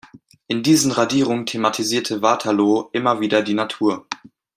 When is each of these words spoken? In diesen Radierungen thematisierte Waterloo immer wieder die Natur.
In 0.47 0.63
diesen 0.63 0.89
Radierungen 0.91 1.45
thematisierte 1.45 2.23
Waterloo 2.23 2.89
immer 2.91 3.19
wieder 3.19 3.43
die 3.43 3.53
Natur. 3.53 4.07